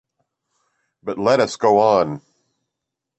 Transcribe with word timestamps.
But 1.03 1.19
let 1.19 1.39
us 1.39 1.55
go 1.57 1.77
on. 1.77 2.23